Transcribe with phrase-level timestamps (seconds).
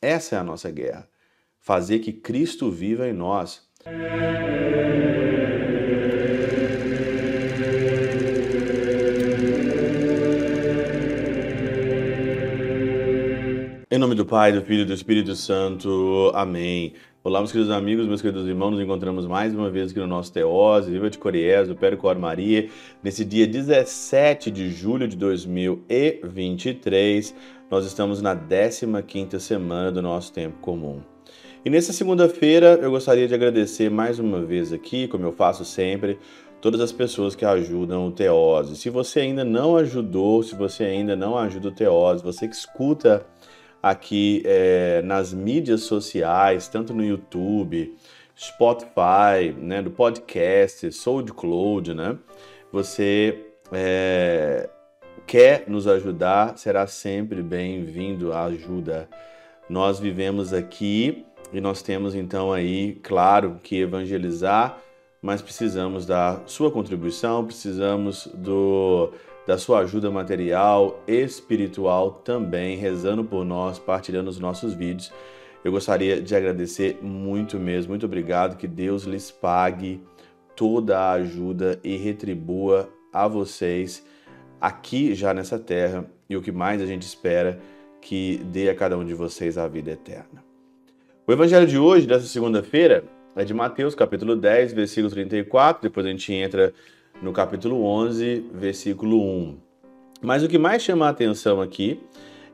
[0.00, 1.08] Essa é a nossa guerra.
[1.58, 3.66] Fazer que Cristo viva em nós.
[13.90, 16.30] Em nome do Pai, do Filho e do Espírito Santo.
[16.32, 16.94] Amém.
[17.24, 20.32] Olá, meus queridos amigos, meus queridos irmãos, nos encontramos mais uma vez aqui no nosso
[20.32, 22.68] Teose, Viva de Coriés, do Percor Maria,
[23.02, 27.34] nesse dia 17 de julho de 2023.
[27.68, 31.00] Nós estamos na 15ª semana do nosso tempo comum.
[31.64, 36.20] E nessa segunda-feira eu gostaria de agradecer mais uma vez aqui, como eu faço sempre,
[36.60, 38.76] todas as pessoas que ajudam o Teose.
[38.76, 43.26] Se você ainda não ajudou, se você ainda não ajuda o Teose, você que escuta
[43.82, 47.94] aqui é, nas mídias sociais, tanto no YouTube,
[48.36, 52.16] Spotify, né, do podcast, SoundCloud, né?
[52.72, 54.68] Você é,
[55.26, 59.08] quer nos ajudar, será sempre bem-vindo à ajuda.
[59.68, 64.78] Nós vivemos aqui e nós temos então aí, claro, que evangelizar,
[65.20, 69.12] mas precisamos da sua contribuição, precisamos do
[69.48, 75.10] da sua ajuda material, espiritual também, rezando por nós, partilhando os nossos vídeos.
[75.64, 80.02] Eu gostaria de agradecer muito mesmo, muito obrigado, que Deus lhes pague
[80.54, 84.04] toda a ajuda e retribua a vocês
[84.60, 87.58] aqui já nessa terra e o que mais a gente espera
[88.02, 90.44] que dê a cada um de vocês a vida eterna.
[91.26, 93.02] O evangelho de hoje, dessa segunda-feira,
[93.34, 96.74] é de Mateus, capítulo 10, versículo 34, depois a gente entra
[97.20, 99.56] no capítulo 11, versículo 1.
[100.22, 102.00] Mas o que mais chama a atenção aqui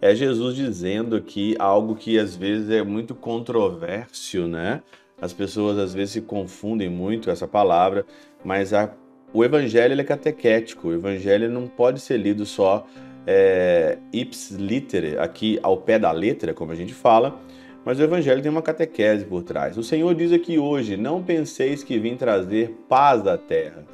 [0.00, 4.82] é Jesus dizendo aqui algo que às vezes é muito controverso, né?
[5.20, 8.04] As pessoas às vezes se confundem muito essa palavra,
[8.44, 8.92] mas a,
[9.32, 10.88] o evangelho é catequético.
[10.88, 12.84] O evangelho não pode ser lido só
[13.24, 17.40] é, ips litere, aqui ao pé da letra, como a gente fala,
[17.84, 19.76] mas o evangelho tem uma catequese por trás.
[19.78, 23.84] O Senhor diz aqui hoje: Não penseis que vim trazer paz à terra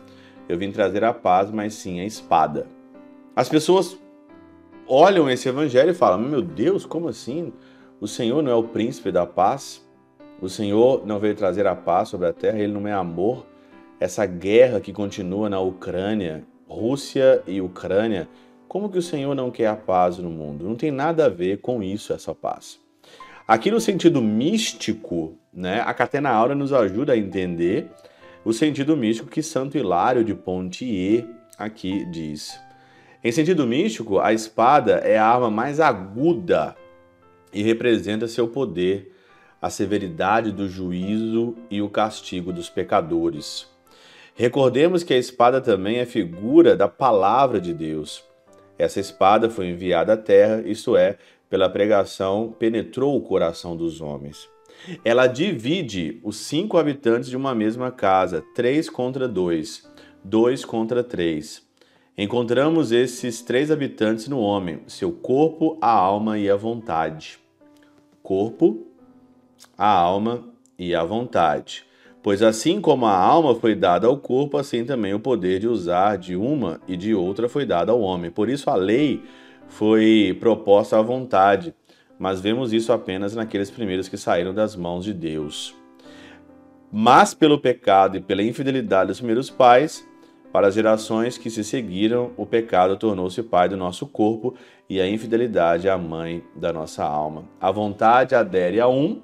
[0.48, 2.66] eu vim trazer a paz, mas sim a espada.
[3.36, 3.98] As pessoas
[4.86, 7.52] olham esse evangelho e falam: Meu Deus, como assim?
[8.00, 9.86] O Senhor não é o príncipe da paz?
[10.40, 13.46] O Senhor não veio trazer a paz sobre a terra, ele não é amor.
[14.00, 18.28] Essa guerra que continua na Ucrânia, Rússia e Ucrânia,
[18.68, 20.64] como que o Senhor não quer a paz no mundo?
[20.64, 22.78] Não tem nada a ver com isso, essa paz.
[23.46, 27.90] Aqui no sentido místico, né, a Catena Aura nos ajuda a entender
[28.44, 31.26] o sentido místico que Santo Hilário de Pontier
[31.58, 32.58] aqui diz.
[33.22, 36.76] Em sentido místico, a espada é a arma mais aguda
[37.52, 39.12] e representa seu poder,
[39.60, 43.66] a severidade do juízo e o castigo dos pecadores.
[44.34, 48.22] Recordemos que a espada também é figura da palavra de Deus.
[48.78, 51.18] Essa espada foi enviada à terra, isto é,
[51.50, 54.48] pela pregação, penetrou o coração dos homens.
[55.04, 59.88] Ela divide os cinco habitantes de uma mesma casa, três contra dois,
[60.24, 61.66] dois contra três.
[62.16, 67.38] Encontramos esses três habitantes no homem, seu corpo, a alma e a vontade.
[68.22, 68.86] Corpo,
[69.76, 71.84] a alma e a vontade.
[72.22, 76.18] Pois assim como a alma foi dada ao corpo, assim também o poder de usar
[76.18, 78.30] de uma e de outra foi dado ao homem.
[78.30, 79.22] Por isso a lei
[79.68, 81.72] foi proposta à vontade
[82.18, 85.74] mas vemos isso apenas naqueles primeiros que saíram das mãos de Deus.
[86.90, 90.06] Mas pelo pecado e pela infidelidade dos primeiros pais,
[90.50, 94.54] para as gerações que se seguiram, o pecado tornou-se pai do nosso corpo
[94.88, 97.44] e a infidelidade a mãe da nossa alma.
[97.60, 99.20] A vontade adere a um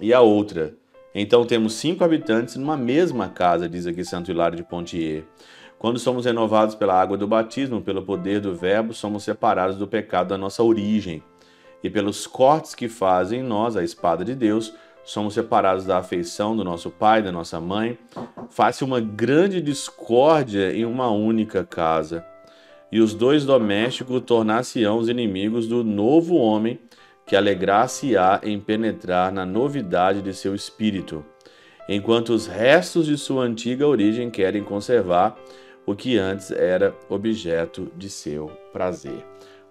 [0.00, 0.74] e a outra.
[1.12, 5.24] Então temos cinco habitantes numa mesma casa, diz aqui Santo Hilário de Pontier.
[5.78, 10.28] Quando somos renovados pela água do batismo, pelo poder do Verbo, somos separados do pecado
[10.28, 11.22] da nossa origem
[11.84, 14.72] e pelos cortes que fazem em nós a espada de Deus,
[15.04, 17.98] somos separados da afeição do nosso pai, da nossa mãe.
[18.48, 22.24] Faz-se uma grande discórdia em uma única casa.
[22.90, 26.80] E os dois domésticos tornar-se-ão os inimigos do novo homem,
[27.26, 31.22] que alegrar-se-á em penetrar na novidade de seu espírito,
[31.86, 35.36] enquanto os restos de sua antiga origem querem conservar
[35.84, 39.22] o que antes era objeto de seu prazer.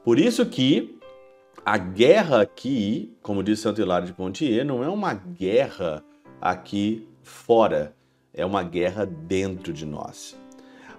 [0.04, 1.00] Por isso que
[1.66, 6.04] a guerra aqui, como diz Santo Hilário de Pontier, não é uma guerra
[6.42, 7.96] aqui fora,
[8.34, 10.38] é uma guerra dentro de nós.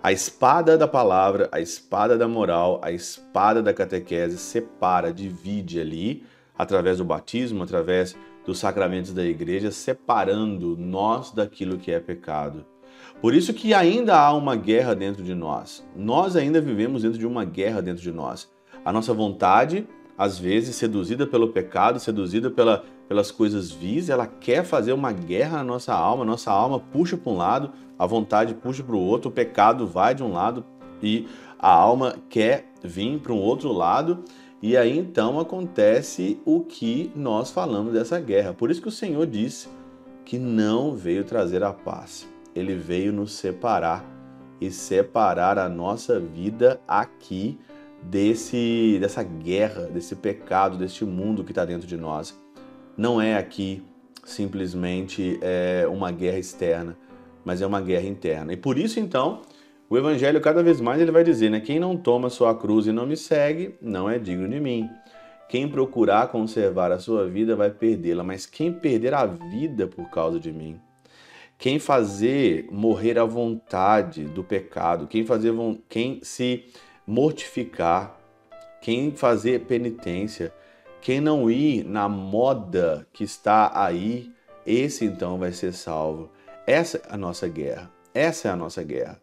[0.03, 6.25] A espada da palavra, a espada da moral, a espada da catequese separa, divide ali,
[6.57, 8.17] através do batismo, através
[8.47, 12.65] dos sacramentos da igreja, separando nós daquilo que é pecado.
[13.21, 15.87] Por isso que ainda há uma guerra dentro de nós.
[15.95, 18.51] Nós ainda vivemos dentro de uma guerra dentro de nós.
[18.85, 24.65] A nossa vontade às vezes seduzida pelo pecado, seduzida pela, pelas coisas vis, ela quer
[24.65, 28.83] fazer uma guerra na nossa alma, nossa alma puxa para um lado, a vontade puxa
[28.83, 30.65] para o outro, o pecado vai de um lado
[31.03, 31.27] e
[31.59, 34.25] a alma quer vir para um outro lado,
[34.63, 38.55] e aí então acontece o que nós falamos dessa guerra.
[38.55, 39.69] Por isso que o Senhor disse
[40.25, 44.05] que não veio trazer a paz, ele veio nos separar
[44.61, 47.59] e separar a nossa vida aqui
[48.05, 52.39] desse dessa guerra, desse pecado, deste mundo que está dentro de nós.
[52.97, 53.83] Não é aqui
[54.25, 56.97] simplesmente é, uma guerra externa,
[57.45, 58.53] mas é uma guerra interna.
[58.53, 59.43] E por isso então
[59.89, 62.93] o evangelho cada vez mais ele vai dizer, né, quem não toma sua cruz e
[62.93, 64.89] não me segue, não é digno de mim.
[65.49, 70.41] Quem procurar conservar a sua vida vai perdê-la, mas quem perder a vida por causa
[70.41, 70.81] de mim,
[71.59, 75.53] quem fazer morrer a vontade do pecado, quem fazer
[75.89, 76.65] quem se
[77.07, 78.19] mortificar,
[78.81, 80.53] quem fazer penitência,
[81.01, 84.33] quem não ir na moda que está aí,
[84.67, 86.31] esse então vai ser salvo.
[86.67, 87.91] Essa é a nossa guerra.
[88.15, 89.21] Essa é a nossa guerra.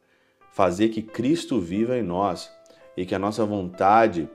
[0.52, 2.52] Fazer que Cristo viva em nós
[2.96, 4.30] e que a nossa vontade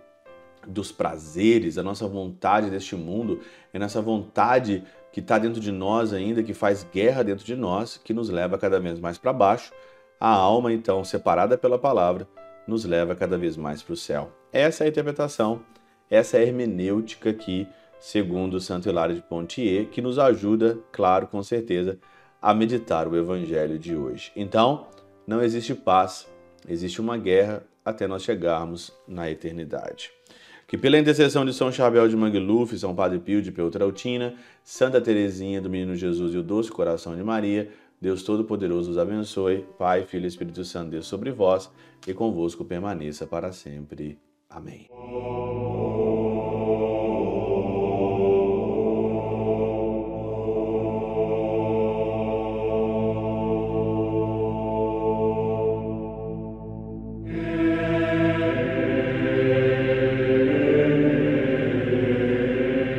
[0.67, 3.41] dos prazeres, a nossa vontade deste mundo,
[3.73, 4.83] é nessa vontade
[5.13, 8.59] que está dentro de nós ainda, que faz guerra dentro de nós, que nos leva
[8.59, 9.73] cada vez mais para baixo.
[10.19, 12.27] A alma, então, separada pela palavra,
[12.67, 14.33] nos leva cada vez mais para o céu.
[14.53, 15.63] Essa é a interpretação,
[16.11, 17.67] essa é a hermenêutica aqui,
[17.99, 21.99] segundo Santo Hilário de Pontier, que nos ajuda, claro, com certeza,
[22.41, 24.31] a meditar o evangelho de hoje.
[24.37, 24.87] Então,
[25.27, 26.29] não existe paz,
[26.69, 30.11] existe uma guerra até nós chegarmos na eternidade.
[30.67, 34.35] Que pela intercessão de São Chabel de Mangluf, São Padre Pio de Peltrautina,
[34.65, 37.71] Santa Teresinha do Menino Jesus e o Doce Coração de Maria,
[38.01, 41.71] Deus Todo-Poderoso os abençoe, Pai, Filho e Espírito Santo, Deus sobre vós
[42.07, 44.19] e convosco permaneça para sempre.
[44.49, 44.89] Amém.